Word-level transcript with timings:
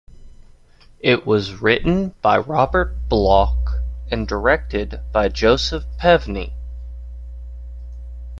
It 1.01 1.27
was 1.27 1.61
written 1.61 2.15
by 2.23 2.39
Robert 2.39 3.07
Bloch, 3.07 3.83
and 4.09 4.27
directed 4.27 4.99
by 5.11 5.27
Joseph 5.27 5.85
Pevney. 5.99 6.53